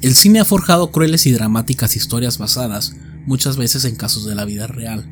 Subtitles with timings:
[0.00, 2.94] El cine ha forjado crueles y dramáticas historias basadas,
[3.26, 5.10] muchas veces en casos de la vida real.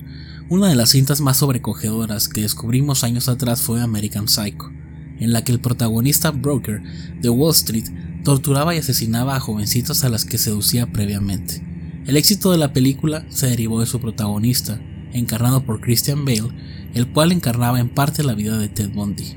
[0.48, 4.70] Una de las cintas más sobrecogedoras que descubrimos años atrás fue American Psycho,
[5.18, 6.82] en la que el protagonista broker
[7.20, 7.88] de Wall Street
[8.22, 11.66] torturaba y asesinaba a jovencitas a las que seducía previamente.
[12.07, 14.80] El éxito de la película se derivó de su protagonista,
[15.12, 16.53] encarnado por Christian Bale,
[16.95, 19.34] el cual encarnaba en parte la vida de Ted Bundy.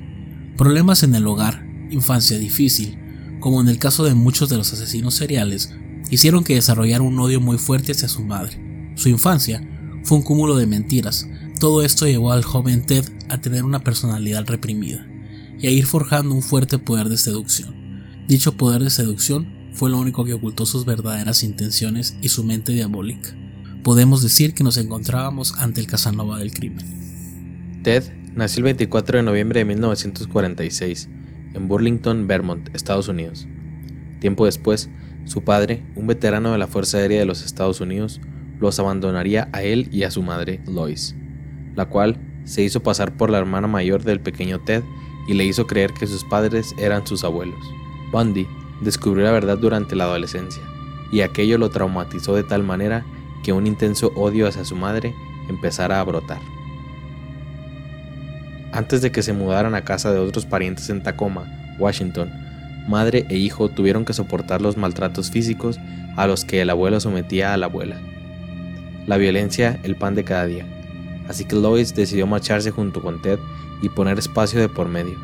[0.58, 3.00] Problemas en el hogar, infancia difícil,
[3.40, 5.74] como en el caso de muchos de los asesinos seriales,
[6.10, 8.60] hicieron que desarrollara un odio muy fuerte hacia su madre.
[8.96, 9.62] Su infancia
[10.04, 11.28] fue un cúmulo de mentiras.
[11.60, 15.06] Todo esto llevó al joven Ted a tener una personalidad reprimida
[15.60, 17.76] y a ir forjando un fuerte poder de seducción.
[18.28, 22.72] Dicho poder de seducción fue lo único que ocultó sus verdaderas intenciones y su mente
[22.72, 23.36] diabólica.
[23.84, 27.80] Podemos decir que nos encontrábamos ante el Casanova del crimen.
[27.84, 28.04] Ted
[28.36, 31.10] nació el 24 de noviembre de 1946
[31.54, 33.48] en Burlington, Vermont, Estados Unidos.
[34.20, 34.90] Tiempo después,
[35.26, 38.20] su padre, un veterano de la Fuerza Aérea de los Estados Unidos,
[38.60, 41.16] los abandonaría a él y a su madre, Lois,
[41.76, 44.84] la cual se hizo pasar por la hermana mayor del pequeño Ted
[45.28, 47.60] y le hizo creer que sus padres eran sus abuelos.
[48.12, 48.48] Bundy
[48.82, 50.64] descubrió la verdad durante la adolescencia,
[51.12, 53.06] y aquello lo traumatizó de tal manera
[53.44, 55.14] que un intenso odio hacia su madre
[55.48, 56.42] empezara a brotar.
[58.80, 62.32] Antes de que se mudaran a casa de otros parientes en Tacoma, Washington,
[62.88, 65.78] madre e hijo tuvieron que soportar los maltratos físicos
[66.16, 67.98] a los que el abuelo sometía a la abuela.
[69.06, 70.66] La violencia, el pan de cada día.
[71.28, 73.38] Así que Lois decidió marcharse junto con Ted
[73.82, 75.18] y poner espacio de por medio.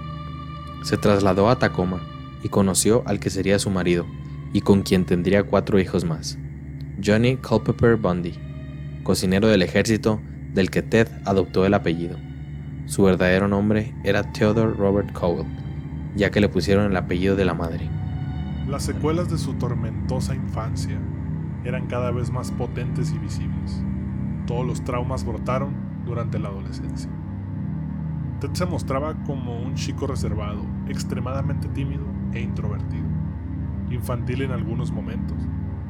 [0.84, 2.06] Se trasladó a Tacoma
[2.44, 4.06] y conoció al que sería su marido
[4.52, 6.38] y con quien tendría cuatro hijos más.
[7.02, 8.34] Johnny Culpeper Bundy,
[9.04, 10.20] cocinero del ejército
[10.54, 12.18] del que Ted adoptó el apellido.
[12.86, 15.48] Su verdadero nombre era Theodore Robert Cowell,
[16.16, 17.90] ya que le pusieron el apellido de la madre.
[18.68, 21.00] Las secuelas de su tormentosa infancia
[21.64, 23.84] eran cada vez más potentes y visibles.
[24.46, 25.74] Todos los traumas brotaron
[26.06, 27.10] durante la adolescencia.
[28.40, 33.08] Ted se mostraba como un chico reservado, extremadamente tímido e introvertido,
[33.90, 35.38] infantil en algunos momentos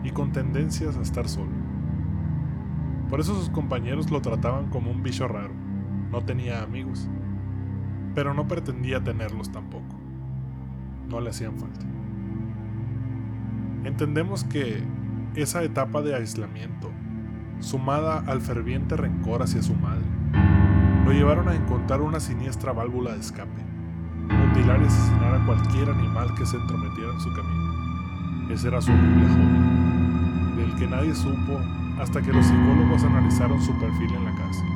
[0.05, 1.51] y con tendencias a estar solo.
[3.09, 5.64] Por eso sus compañeros lo trataban como un bicho raro,
[6.15, 7.09] no tenía amigos,
[8.13, 9.99] pero no pretendía tenerlos tampoco.
[11.09, 11.85] No le hacían falta.
[13.83, 14.81] Entendemos que
[15.35, 16.89] esa etapa de aislamiento,
[17.59, 20.05] sumada al ferviente rencor hacia su madre,
[21.03, 23.61] lo llevaron a encontrar una siniestra válvula de escape,
[24.29, 28.53] mutilar y asesinar a cualquier animal que se entrometiera en su camino.
[28.53, 31.59] Ese era su horrible hobby, del que nadie supo
[31.99, 34.74] hasta que los psicólogos analizaron su perfil en la cárcel.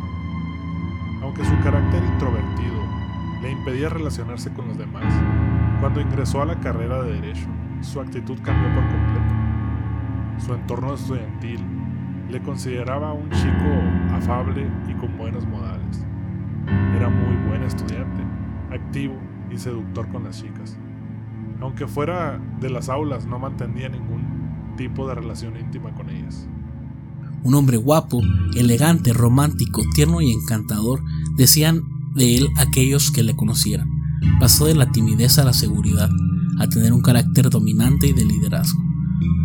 [1.22, 2.81] Aunque su carácter introvertido
[3.41, 5.13] le impedía relacionarse con los demás,
[5.80, 7.47] cuando ingresó a la carrera de Derecho,
[7.81, 9.35] su actitud cambió por completo.
[10.38, 11.59] Su entorno estudiantil
[12.29, 16.06] le consideraba un chico afable y con buenos modales.
[16.96, 18.24] Era muy buen estudiante,
[18.72, 19.16] activo
[19.50, 20.78] y seductor con las chicas.
[21.62, 26.47] Aunque fuera de las aulas no mantenía ningún tipo de relación íntima con ellas.
[27.44, 28.22] Un hombre guapo,
[28.55, 31.01] elegante, romántico, tierno y encantador,
[31.38, 31.83] decían
[32.16, 33.89] de él aquellos que le conocieran.
[34.39, 36.09] Pasó de la timidez a la seguridad,
[36.59, 38.81] a tener un carácter dominante y de liderazgo.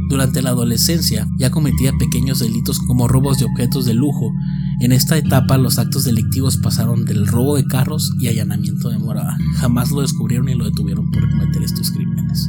[0.08, 4.32] Durante la adolescencia ya cometía pequeños delitos como robos de objetos de lujo.
[4.80, 9.38] En esta etapa los actos delictivos pasaron del robo de carros y allanamiento de morada.
[9.56, 12.48] Jamás lo descubrieron y lo detuvieron por cometer estos crímenes.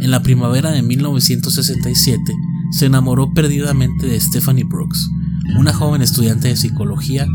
[0.00, 2.34] En la primavera de 1967
[2.70, 5.10] se enamoró perdidamente de Stephanie Brooks,
[5.58, 7.26] una joven estudiante de psicología.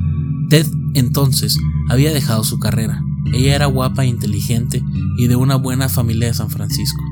[0.50, 1.58] Ted entonces
[1.90, 3.04] había dejado su carrera.
[3.34, 4.84] Ella era guapa e inteligente
[5.18, 7.04] y de una buena familia de San Francisco.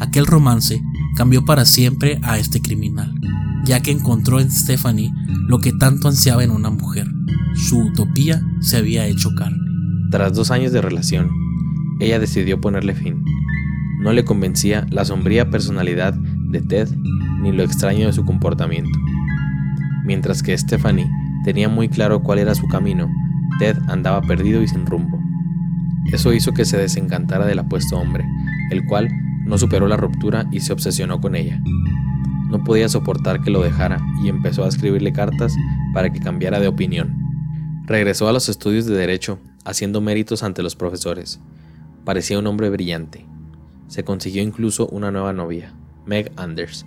[0.00, 0.82] Aquel romance
[1.16, 3.14] cambió para siempre a este criminal,
[3.64, 5.12] ya que encontró en Stephanie
[5.48, 7.06] lo que tanto ansiaba en una mujer.
[7.54, 9.58] Su utopía se había hecho carne.
[10.10, 11.30] Tras dos años de relación,
[12.00, 13.24] ella decidió ponerle fin.
[14.00, 16.88] No le convencía la sombría personalidad de Ted
[17.42, 18.98] ni lo extraño de su comportamiento.
[20.04, 21.10] Mientras que Stephanie
[21.44, 23.10] tenía muy claro cuál era su camino,
[23.58, 25.18] Ted andaba perdido y sin rumbo.
[26.12, 28.24] Eso hizo que se desencantara del apuesto hombre,
[28.70, 29.08] el cual
[29.44, 31.60] no superó la ruptura y se obsesionó con ella.
[32.48, 35.54] No podía soportar que lo dejara y empezó a escribirle cartas
[35.94, 37.16] para que cambiara de opinión.
[37.86, 41.40] Regresó a los estudios de derecho, haciendo méritos ante los profesores.
[42.04, 43.24] Parecía un hombre brillante.
[43.88, 45.72] Se consiguió incluso una nueva novia,
[46.06, 46.86] Meg Anders,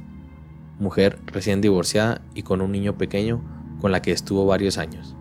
[0.80, 3.42] mujer recién divorciada y con un niño pequeño
[3.82, 5.16] con la que estuvo varios años.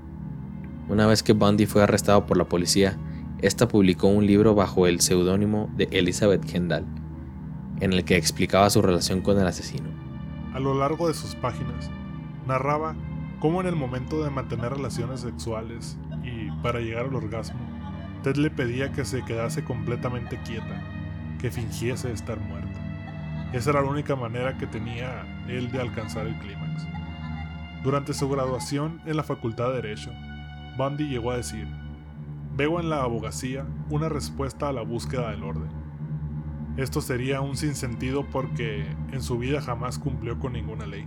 [0.89, 2.99] Una vez que Bundy fue arrestado por la policía,
[3.41, 6.85] esta publicó un libro bajo el seudónimo de Elizabeth Kendall,
[7.81, 9.89] en el que explicaba su relación con el asesino.
[10.55, 11.91] A lo largo de sus páginas,
[12.47, 12.95] narraba
[13.41, 17.61] cómo en el momento de mantener relaciones sexuales y para llegar al orgasmo,
[18.23, 20.83] Ted le pedía que se quedase completamente quieta,
[21.39, 22.81] que fingiese estar muerta.
[23.53, 26.87] Esa era la única manera que tenía él de alcanzar el clímax.
[27.83, 30.11] Durante su graduación en la Facultad de Derecho,
[30.77, 31.67] Bundy llegó a decir,
[32.57, 35.69] veo en la abogacía una respuesta a la búsqueda del orden.
[36.77, 41.07] Esto sería un sinsentido porque en su vida jamás cumplió con ninguna ley.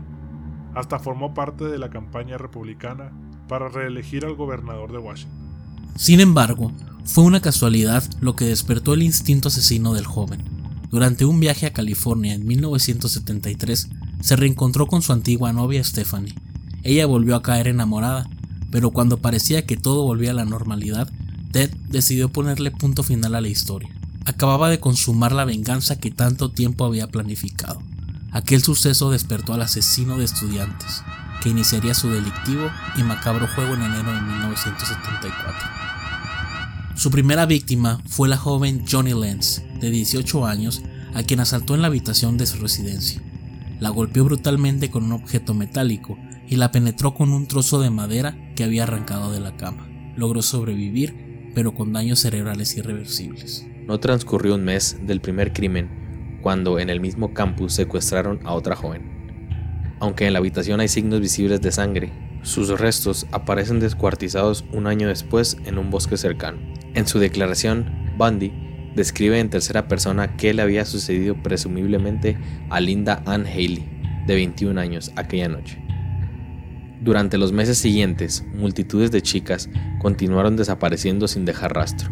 [0.76, 3.12] Hasta formó parte de la campaña republicana
[3.48, 5.48] para reelegir al gobernador de Washington.
[5.96, 6.72] Sin embargo,
[7.06, 10.44] fue una casualidad lo que despertó el instinto asesino del joven.
[10.90, 13.90] Durante un viaje a California en 1973,
[14.22, 16.36] se reencontró con su antigua novia Stephanie.
[16.84, 18.30] Ella volvió a caer enamorada,
[18.72, 21.10] pero cuando parecía que todo volvía a la normalidad,
[21.52, 23.90] Ted decidió ponerle punto final a la historia.
[24.26, 27.82] Acababa de consumar la venganza que tanto tiempo había planificado.
[28.32, 31.02] Aquel suceso despertó al asesino de estudiantes,
[31.42, 35.70] que iniciaría su delictivo y macabro juego en enero de 1974.
[36.96, 40.82] Su primera víctima fue la joven Johnny Lenz, de 18 años,
[41.14, 43.22] a quien asaltó en la habitación de su residencia.
[43.80, 48.36] La golpeó brutalmente con un objeto metálico y la penetró con un trozo de madera
[48.56, 49.88] que había arrancado de la cama.
[50.16, 53.68] Logró sobrevivir, pero con daños cerebrales irreversibles.
[53.86, 58.76] No transcurrió un mes del primer crimen cuando en el mismo campus secuestraron a otra
[58.76, 59.96] joven.
[60.00, 65.08] Aunque en la habitación hay signos visibles de sangre, sus restos aparecen descuartizados un año
[65.08, 66.60] después en un bosque cercano.
[66.94, 68.67] En su declaración, Bundy
[68.98, 72.38] describe en tercera persona qué le había sucedido presumiblemente
[72.70, 73.88] a Linda Ann Haley,
[74.28, 75.82] de 21 años, aquella noche.
[77.00, 82.12] Durante los meses siguientes, multitudes de chicas continuaron desapareciendo sin dejar rastro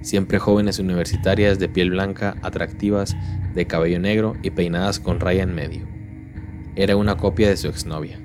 [0.00, 3.16] siempre jóvenes universitarias de piel blanca, atractivas,
[3.54, 5.86] de cabello negro y peinadas con raya en medio.
[6.76, 8.20] Era una copia de su exnovia.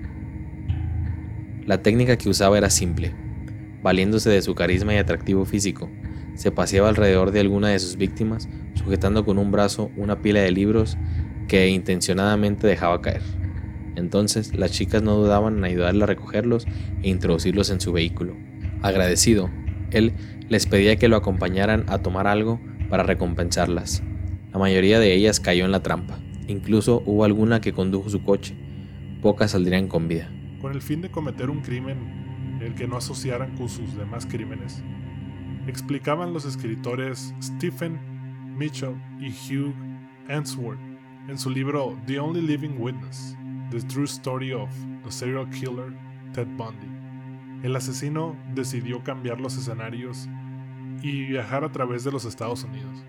[1.66, 3.14] La técnica que usaba era simple.
[3.82, 5.90] Valiéndose de su carisma y atractivo físico,
[6.36, 10.52] se paseaba alrededor de alguna de sus víctimas, sujetando con un brazo una pila de
[10.52, 10.98] libros
[11.48, 13.22] que intencionadamente dejaba caer.
[13.96, 16.66] Entonces las chicas no dudaban en ayudarle a recogerlos
[17.02, 18.36] e introducirlos en su vehículo.
[18.82, 19.50] Agradecido,
[19.92, 20.14] él
[20.50, 22.60] les pedía que lo acompañaran a tomar algo
[22.90, 24.04] para recompensarlas.
[24.52, 28.56] La mayoría de ellas cayó en la trampa, incluso hubo alguna que condujo su coche,
[29.22, 30.32] pocas saldrían con vida.
[30.62, 34.84] Con el fin de cometer un crimen el que no asociaran con sus demás crímenes,
[35.68, 38.00] explicaban los escritores Stephen
[38.58, 39.74] Mitchell y Hugh
[40.30, 40.80] Answorth
[41.28, 43.38] en su libro The Only Living Witness,
[43.72, 44.70] The True Story of
[45.04, 45.94] the Serial Killer
[46.34, 46.88] Ted Bundy.
[47.64, 50.28] El asesino decidió cambiar los escenarios
[51.02, 53.06] y viajar a través de los Estados Unidos.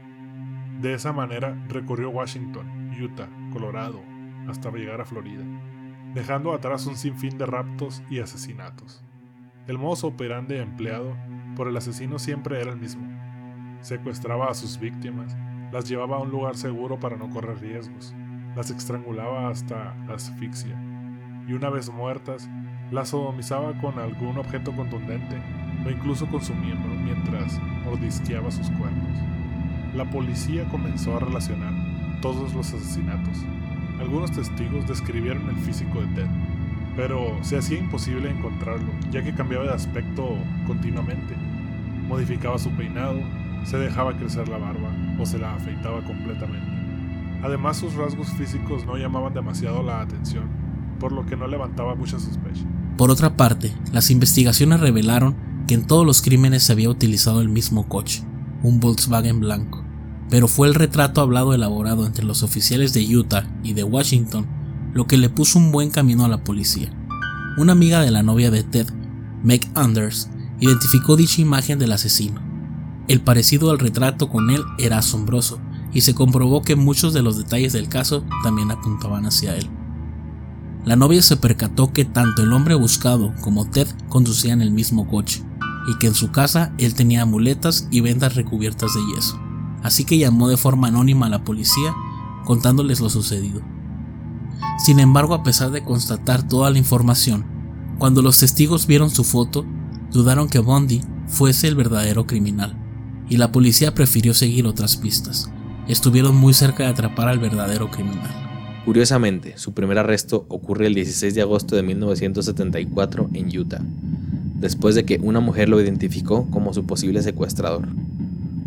[0.81, 4.01] De esa manera recorrió Washington, Utah, Colorado,
[4.49, 5.45] hasta llegar a Florida,
[6.15, 9.03] dejando atrás un sinfín de raptos y asesinatos.
[9.67, 11.17] El modo operandi empleado
[11.55, 13.07] por el asesino siempre era el mismo.
[13.81, 15.37] Secuestraba a sus víctimas,
[15.73, 18.15] las llevaba a un lugar seguro para no correr riesgos,
[18.57, 20.77] las estrangulaba hasta la asfixia,
[21.47, 22.49] y una vez muertas,
[22.91, 25.37] la sodomizaba con algún objeto contundente
[25.85, 29.19] o incluso con su miembro mientras mordisqueaba sus cuerpos.
[29.95, 31.73] La policía comenzó a relacionar
[32.21, 33.45] todos los asesinatos.
[34.01, 36.27] Algunos testigos describieron el físico de Ted,
[36.97, 41.35] pero se hacía imposible encontrarlo, ya que cambiaba de aspecto continuamente.
[42.09, 43.21] Modificaba su peinado,
[43.65, 46.67] se dejaba crecer la barba o se la afeitaba completamente.
[47.43, 50.45] Además sus rasgos físicos no llamaban demasiado la atención,
[50.99, 52.65] por lo que no levantaba mucha sospecha.
[52.97, 57.49] Por otra parte, las investigaciones revelaron que en todos los crímenes se había utilizado el
[57.49, 58.23] mismo coche,
[58.63, 59.85] un Volkswagen blanco,
[60.31, 64.47] pero fue el retrato hablado elaborado entre los oficiales de Utah y de Washington
[64.95, 66.91] lo que le puso un buen camino a la policía.
[67.59, 68.87] Una amiga de la novia de Ted,
[69.43, 70.31] Meg Anders,
[70.65, 72.41] identificó dicha imagen del asesino.
[73.09, 75.59] El parecido al retrato con él era asombroso
[75.93, 79.69] y se comprobó que muchos de los detalles del caso también apuntaban hacia él.
[80.85, 85.43] La novia se percató que tanto el hombre buscado como Ted conducían el mismo coche,
[85.87, 89.39] y que en su casa él tenía muletas y vendas recubiertas de yeso.
[89.83, 91.95] Así que llamó de forma anónima a la policía
[92.45, 93.63] contándoles lo sucedido.
[94.79, 97.45] Sin embargo, a pesar de constatar toda la información,
[97.99, 99.65] cuando los testigos vieron su foto,
[100.15, 102.77] dudaron que Bondi fuese el verdadero criminal,
[103.29, 105.51] y la policía prefirió seguir otras pistas.
[105.89, 108.31] Estuvieron muy cerca de atrapar al verdadero criminal.
[108.85, 113.81] Curiosamente, su primer arresto ocurre el 16 de agosto de 1974 en Utah,
[114.61, 117.89] después de que una mujer lo identificó como su posible secuestrador.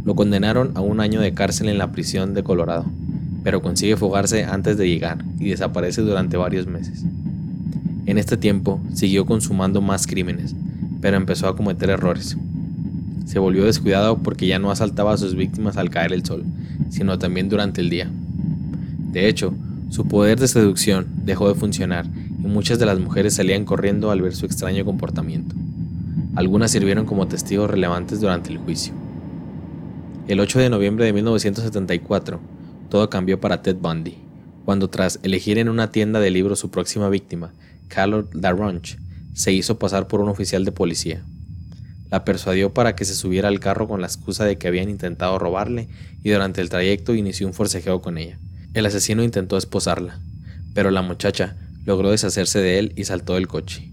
[0.04, 2.86] Lo condenaron a un año de cárcel en la prisión de Colorado,
[3.46, 7.06] pero consigue fugarse antes de llegar y desaparece durante varios meses.
[8.06, 10.54] En este tiempo siguió consumando más crímenes,
[11.01, 12.38] pero empezó a cometer errores.
[13.25, 16.44] Se volvió descuidado porque ya no asaltaba a sus víctimas al caer el sol,
[16.89, 18.10] sino también durante el día.
[19.12, 19.54] De hecho,
[19.89, 24.22] su poder de seducción dejó de funcionar y muchas de las mujeres salían corriendo al
[24.22, 25.56] ver su extraño comportamiento.
[26.36, 28.94] Algunas sirvieron como testigos relevantes durante el juicio.
[30.27, 32.39] El 8 de noviembre de 1974,
[32.89, 34.18] todo cambió para Ted Bundy,
[34.66, 37.54] cuando tras elegir en una tienda de libros su próxima víctima,
[37.88, 38.98] Carol Darronch,
[39.38, 41.24] se hizo pasar por un oficial de policía.
[42.10, 45.38] La persuadió para que se subiera al carro con la excusa de que habían intentado
[45.38, 45.89] robarle
[46.24, 48.39] y durante el trayecto inició un forcejeo con ella.
[48.74, 50.20] El asesino intentó esposarla,
[50.74, 53.91] pero la muchacha logró deshacerse de él y saltó del coche.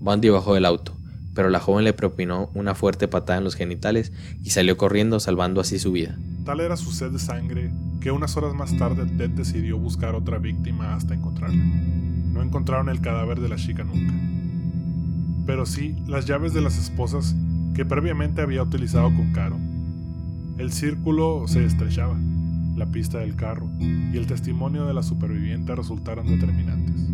[0.00, 0.96] Bundy bajó del auto,
[1.34, 4.10] pero la joven le propinó una fuerte patada en los genitales
[4.42, 6.18] y salió corriendo salvando así su vida.
[6.44, 7.70] Tal era su sed de sangre
[8.00, 11.62] que unas horas más tarde Ted decidió buscar otra víctima hasta encontrarla.
[11.62, 14.14] No encontraron el cadáver de la chica nunca,
[15.46, 17.34] pero sí las llaves de las esposas
[17.74, 19.56] que previamente había utilizado con Caro.
[20.58, 22.18] El círculo se estrechaba,
[22.76, 27.08] la pista del carro y el testimonio de la superviviente resultaron determinantes.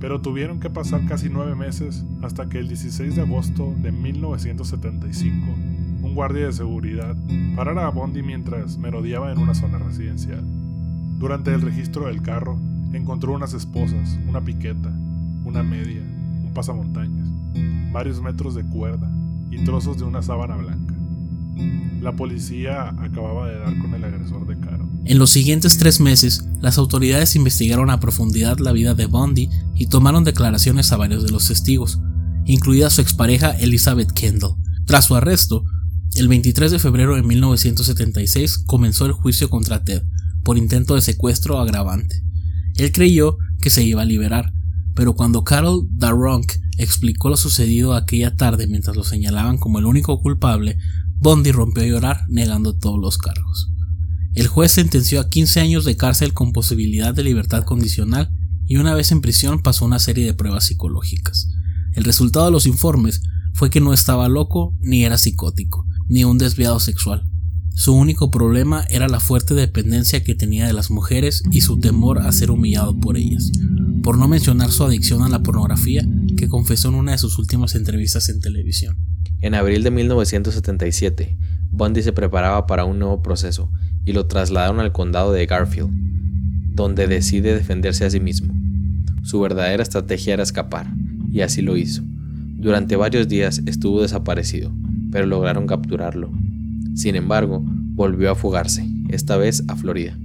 [0.00, 5.46] Pero tuvieron que pasar casi nueve meses hasta que el 16 de agosto de 1975
[6.02, 7.14] un guardia de seguridad
[7.54, 10.42] parara a Bondi mientras merodeaba en una zona residencial.
[11.18, 12.58] Durante el registro del carro,
[12.92, 14.90] encontró unas esposas, una piqueta,
[15.44, 16.00] una media,
[16.42, 17.19] un pasamontañas,
[17.92, 19.10] varios metros de cuerda
[19.50, 20.94] y trozos de una sábana blanca.
[22.00, 24.88] La policía acababa de dar con el agresor de Caro.
[25.04, 29.86] En los siguientes tres meses, las autoridades investigaron a profundidad la vida de Bondi y
[29.86, 32.00] tomaron declaraciones a varios de los testigos,
[32.46, 34.56] incluida su expareja Elizabeth Kendall.
[34.86, 35.64] Tras su arresto,
[36.16, 40.02] el 23 de febrero de 1976 comenzó el juicio contra Ted
[40.42, 42.22] por intento de secuestro agravante.
[42.76, 44.52] Él creyó que se iba a liberar,
[45.00, 50.20] pero cuando Carol Darronk explicó lo sucedido aquella tarde mientras lo señalaban como el único
[50.20, 50.76] culpable,
[51.16, 53.70] Bondi rompió a llorar negando todos los cargos.
[54.34, 58.30] El juez sentenció a 15 años de cárcel con posibilidad de libertad condicional
[58.66, 61.48] y una vez en prisión pasó una serie de pruebas psicológicas.
[61.94, 63.22] El resultado de los informes
[63.54, 67.24] fue que no estaba loco ni era psicótico, ni un desviado sexual.
[67.70, 72.18] Su único problema era la fuerte dependencia que tenía de las mujeres y su temor
[72.18, 73.50] a ser humillado por ellas,
[74.02, 77.74] por no mencionar su adicción a la pornografía que confesó en una de sus últimas
[77.74, 78.96] entrevistas en televisión.
[79.42, 81.38] En abril de 1977,
[81.70, 83.70] Bundy se preparaba para un nuevo proceso
[84.04, 85.90] y lo trasladaron al condado de Garfield,
[86.74, 88.54] donde decide defenderse a sí mismo.
[89.22, 90.86] Su verdadera estrategia era escapar,
[91.30, 92.02] y así lo hizo.
[92.04, 94.72] Durante varios días estuvo desaparecido,
[95.10, 96.30] pero lograron capturarlo.
[96.94, 100.16] Sin embargo, volvió a fugarse, esta vez a Florida.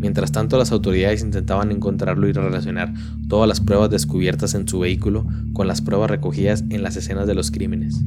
[0.00, 2.92] Mientras tanto, las autoridades intentaban encontrarlo y relacionar
[3.28, 7.34] todas las pruebas descubiertas en su vehículo con las pruebas recogidas en las escenas de
[7.34, 8.02] los crímenes.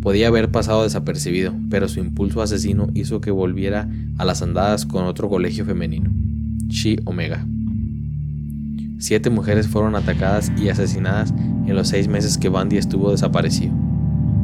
[0.00, 5.04] Podía haber pasado desapercibido, pero su impulso asesino hizo que volviera a las andadas con
[5.04, 6.10] otro colegio femenino,
[6.68, 7.46] Chi Omega.
[8.98, 11.34] Siete mujeres fueron atacadas y asesinadas
[11.66, 13.72] en los seis meses que Bundy estuvo desaparecido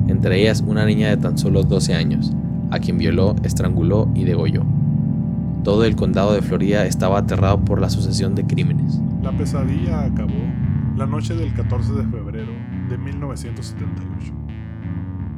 [0.09, 2.33] entre ellas una niña de tan solo 12 años,
[2.71, 4.65] a quien violó, estranguló y degolló.
[5.65, 9.01] Todo el condado de Florida estaba aterrado por la sucesión de crímenes.
[9.23, 10.43] La pesadilla acabó
[10.97, 12.53] la noche del 14 de febrero
[12.89, 14.33] de 1978,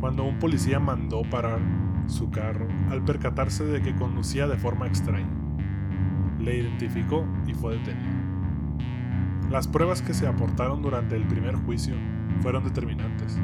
[0.00, 1.58] cuando un policía mandó parar
[2.06, 5.30] su carro al percatarse de que conducía de forma extraña.
[6.38, 8.20] Le identificó y fue detenido.
[9.50, 11.94] Las pruebas que se aportaron durante el primer juicio
[12.40, 13.38] fueron determinantes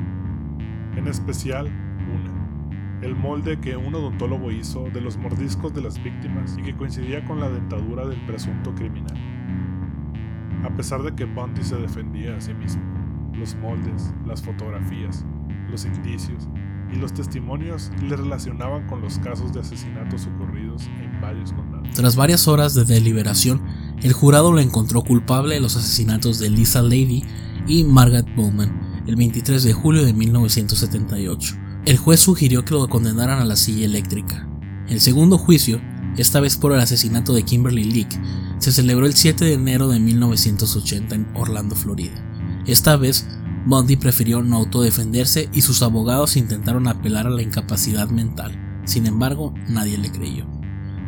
[0.97, 1.71] en especial
[3.03, 7.25] el molde que un odontólogo hizo de los mordiscos de las víctimas y que coincidía
[7.25, 9.17] con la dentadura del presunto criminal.
[10.65, 12.83] A pesar de que Bundy se defendía a sí mismo,
[13.35, 15.25] los moldes, las fotografías,
[15.71, 16.49] los indicios
[16.93, 21.91] y los testimonios le relacionaban con los casos de asesinatos ocurridos en varios condados.
[21.95, 23.61] Tras varias horas de deliberación,
[24.03, 27.25] el jurado lo encontró culpable de los asesinatos de Lisa Lady
[27.67, 31.66] y Margaret Bowman, el 23 de julio de 1978.
[31.87, 34.49] El juez sugirió que lo condenaran a la silla eléctrica.
[34.88, 35.81] El segundo juicio,
[36.16, 38.11] esta vez por el asesinato de Kimberly Leak,
[38.59, 42.14] se celebró el 7 de enero de 1980 en Orlando, Florida.
[42.66, 43.28] Esta vez,
[43.66, 48.83] Bundy prefirió no autodefenderse y sus abogados intentaron apelar a la incapacidad mental.
[48.85, 50.45] Sin embargo, nadie le creyó.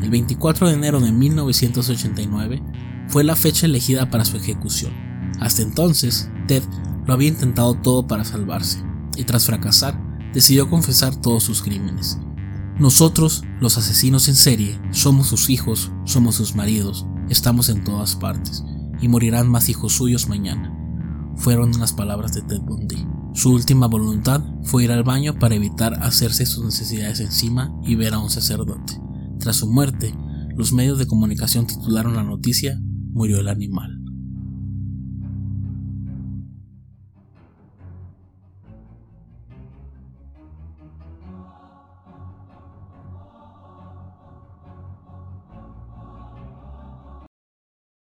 [0.00, 2.62] El 24 de enero de 1989
[3.08, 4.92] fue la fecha elegida para su ejecución.
[5.40, 6.62] Hasta entonces, Ted
[7.04, 8.80] lo había intentado todo para salvarse,
[9.16, 10.07] y tras fracasar,
[10.38, 12.16] decidió confesar todos sus crímenes.
[12.78, 18.62] Nosotros, los asesinos en serie, somos sus hijos, somos sus maridos, estamos en todas partes,
[19.00, 20.72] y morirán más hijos suyos mañana.
[21.38, 23.04] Fueron las palabras de Ted Bundy.
[23.34, 28.14] Su última voluntad fue ir al baño para evitar hacerse sus necesidades encima y ver
[28.14, 28.96] a un sacerdote.
[29.40, 30.14] Tras su muerte,
[30.56, 32.78] los medios de comunicación titularon la noticia
[33.10, 33.97] Murió el animal.